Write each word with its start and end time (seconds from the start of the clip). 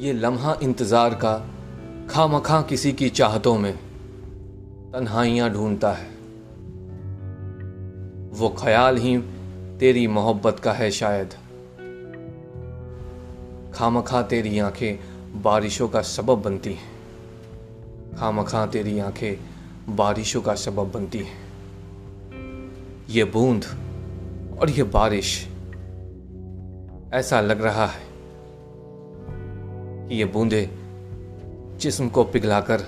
ये 0.00 0.12
लम्हा 0.12 0.56
इंतज़ार 0.62 1.14
का 1.14 1.32
खा 2.10 2.26
मखा 2.26 2.60
किसी 2.62 2.92
की 2.92 3.08
चाहतों 3.10 3.58
में 3.58 3.72
तन्हाइयाँ 4.92 5.50
ढूंढता 5.50 5.92
है। 5.92 6.08
वो 8.30 8.48
ख्याल 8.58 8.96
ही 8.96 9.16
तेरी 9.78 10.06
मोहब्बत 10.06 10.60
का 10.60 10.72
है 10.72 10.90
शायद। 10.90 11.34
खामखा 13.74 14.22
तेरी 14.22 14.58
आँखें 14.58 15.42
बारिशों 15.42 15.88
का 15.88 16.02
सबब 16.02 16.42
बनती 16.42 16.72
हैं। 16.72 18.16
खामखा 18.16 18.66
तेरी 18.66 18.98
आँखें 18.98 19.96
बारिशों 19.96 20.42
का 20.42 20.54
सबब 20.54 20.92
बनती 20.92 21.18
हैं। 21.18 21.38
ये 23.08 23.24
बूंद 23.24 23.64
और 24.60 24.70
ये 24.70 24.82
बारिश, 24.82 25.48
ऐसा 27.14 27.40
लग 27.40 27.62
रहा 27.62 27.86
है 27.86 28.09
ये 30.10 30.24
बूंदे 30.24 30.70
जिस्म 31.76 32.08
को 32.08 32.24
पिघलाकर 32.24 32.80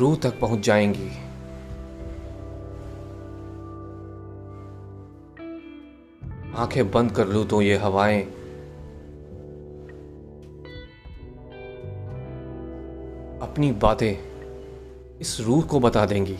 रूह 0.00 0.16
तक 0.16 0.38
पहुँच 0.40 0.60
जाएँगी। 0.60 1.08
आँखें 6.56 6.90
बंद 6.90 7.12
कर 7.12 7.26
लूँ 7.26 7.46
तो 7.46 7.62
ये 7.62 7.76
हवाएँ। 7.76 8.22
अपनी 13.42 13.72
बातें 13.72 14.16
इस 15.20 15.40
रूह 15.40 15.62
को 15.62 15.80
बता 15.80 16.06
देंगी। 16.06 16.36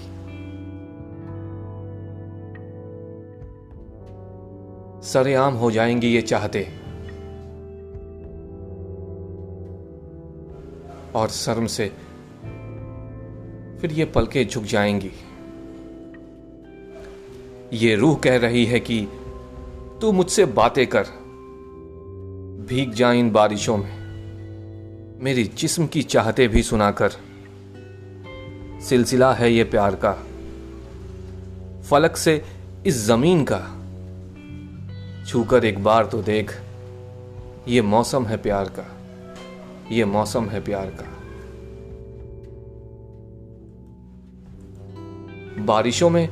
सरेआम 5.07 5.55
हो 5.55 5.71
जाएँगी 5.71 6.07
ये 6.07 6.23
चाहते। 6.23 6.86
और 11.17 11.29
शर्म 11.29 11.67
से 11.67 11.89
फिर 13.81 13.93
ये 13.93 14.05
पलके 14.05 14.45
झुक 14.45 14.65
जाएँगी। 14.65 15.11
ये 17.73 17.97
रूह 17.97 18.17
कह 18.17 18.37
रही 18.37 18.67
है 18.67 18.81
कि 18.81 19.09
तू 20.01 20.13
मुझसे 20.13 20.45
बातें 20.45 20.87
कर। 20.87 21.03
भीग 22.69 22.93
जा 22.93 23.13
इन 23.13 23.31
बारिशों 23.31 23.77
में। 23.77 24.07
मेरी 25.25 25.45
जिस्म 25.45 25.87
की 25.87 26.03
चाहते 26.03 26.49
भी 26.49 26.63
सुनाकर। 26.63 27.11
सिलसिला 28.83 29.33
है 29.33 29.53
ये 29.53 29.65
प्यार 29.65 29.95
का। 30.05 30.13
फलक 31.91 32.17
से 32.17 32.45
इस 32.87 32.95
ज़मीन 32.95 33.47
का। 33.53 33.73
छूकर 35.25 35.65
एक 35.65 35.85
बार 35.85 36.07
तो 36.07 36.23
देख, 36.23 36.61
ये 37.69 37.83
मौसम 37.83 38.27
है 38.27 38.37
प्यार 38.37 38.65
का। 38.65 38.96
ये 39.93 40.05
मौसम 40.05 40.45
है 40.45 40.65
प्यार 40.65 40.87
का। 40.91 41.13
बारिशों 45.65 46.11
में 46.11 46.29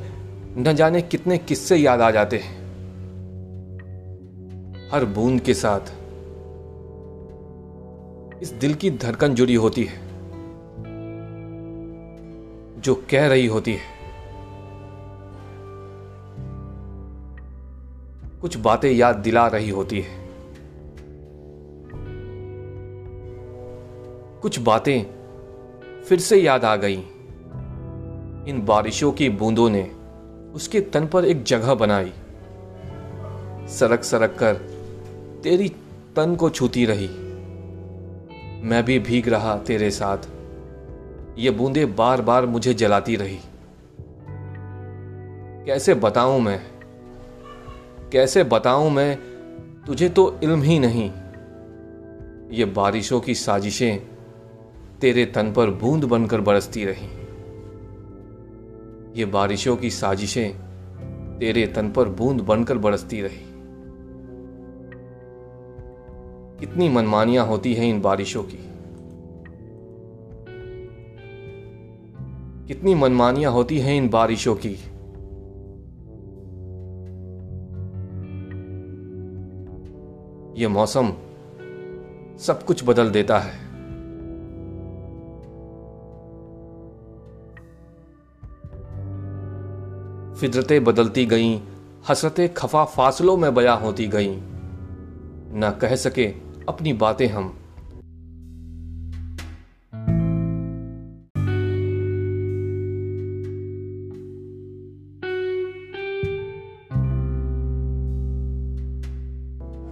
न 0.57 0.73
जाने 0.73 1.01
कितने 1.01 1.37
किस्से 1.37 1.75
याद 1.75 2.01
आ 2.01 2.11
जाते 2.11 2.37
हैं। 2.37 2.63
हर 4.91 5.05
बूंद 5.05 5.41
के 5.41 5.53
साथ 5.53 5.93
इस 8.41 8.51
दिल 8.51 8.73
की 8.73 8.89
धड़कन 8.91 9.35
जुड़ी 9.35 9.55
होती 9.55 9.83
है, 9.83 9.99
जो 12.81 12.95
कह 13.11 13.27
रही 13.27 13.45
होती 13.45 13.73
है। 13.73 13.93
कुछ 18.41 18.57
बातें 18.57 18.91
याद 18.91 19.15
दिला 19.15 19.47
रही 19.47 19.69
होती 19.69 20.01
है। 20.01 20.24
कुछ 24.45 24.59
बातें 24.59 25.03
फिर 26.03 26.19
से 26.19 26.37
याद 26.37 26.65
आ 26.65 26.75
गई। 26.75 26.97
इन 28.47 28.61
बारिशों 28.65 29.11
की 29.11 29.29
बूंदों 29.29 29.69
ने 29.69 29.91
उसके 30.55 30.81
तन 30.81 31.07
पर 31.07 31.25
एक 31.25 31.43
जगह 31.43 31.73
बनाई। 31.73 32.13
सरक 33.67 34.03
सरक 34.03 34.35
कर 34.39 34.53
तेरी 35.43 35.69
तन 36.15 36.35
को 36.35 36.49
छूती 36.49 36.85
रही। 36.85 37.07
मैं 38.63 38.83
भी 38.85 38.99
भीग 38.99 39.29
रहा 39.29 39.57
तेरे 39.57 39.91
साथ। 39.91 40.17
ये 41.37 41.51
बूंदे 41.51 41.85
बार 41.85 42.21
बार 42.21 42.45
मुझे 42.45 42.73
जलाती 42.73 43.15
रही। 43.15 43.39
कैसे 45.65 45.93
बताऊँ 45.93 46.41
मैं? 46.41 46.61
कैसे 48.11 48.43
बताऊँ 48.43 48.89
मैं? 48.89 49.19
तुझे 49.87 50.09
तो 50.09 50.39
इल्म 50.43 50.61
ही 50.61 50.79
नहीं। 50.79 51.11
ये 52.51 52.65
बारिशों 52.65 53.19
की 53.19 53.35
साजिशें 53.35 54.14
तेरे 55.01 55.25
तन 55.25 55.53
पर 55.53 55.69
बूंद 55.69 56.03
बनकर 56.03 56.41
बरसती 56.41 56.85
रही। 56.85 57.07
ये 59.19 59.25
बारिशों 59.25 59.77
की 59.77 59.89
साजिशें 59.89 60.51
तेरे 61.39 61.67
तन 61.67 61.91
पर 61.91 62.09
बूंद 62.09 62.41
बनकर 62.41 62.77
बरसती 62.77 63.21
रही। 63.21 63.55
कितनी 66.59 66.89
मनमानियाँ 66.89 67.45
होती 67.45 67.73
हैं 67.73 67.85
इन 67.85 68.01
बारिशों 68.01 68.43
की। 68.43 68.57
कितनी 72.67 72.95
मनमानियाँ 72.95 73.51
होती 73.51 73.79
हैं 73.79 73.95
इन 73.95 74.09
बारिशों 74.09 74.55
की। 74.55 74.77
यह 80.61 80.69
मौसम 80.69 81.13
सब 82.39 82.63
कुछ 82.67 82.83
बदल 82.85 83.09
देता 83.09 83.39
है। 83.39 83.64
फितरतें 90.39 90.83
बदलती 90.83 91.25
गईं, 91.25 91.59
हसरतें 92.09 92.53
खफा 92.53 92.85
फासलों 92.85 93.37
में 93.37 93.53
बया 93.53 93.73
होती 93.73 94.07
गईं। 94.07 94.41
न 95.59 95.77
कह 95.81 95.95
सके 95.95 96.25
अपनी 96.69 96.93
बातें 96.93 97.27
हम। 97.27 97.59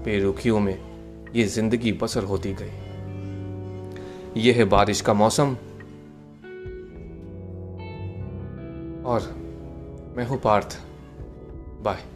बेरुखियों 0.06 0.60
में 0.60 0.80
ये 1.36 1.44
ज़िंदगी 1.44 1.92
बसर 1.92 2.24
होती 2.24 2.54
गई। 2.54 2.80
यह 4.42 4.56
है 4.56 4.66
बारिश 4.66 5.02
का 5.02 5.14
मौसम। 5.14 5.58
और 9.06 9.43
मैं 10.18 10.26
हूँ 10.26 10.40
पार्थ 10.40 10.78
बाय 11.82 12.13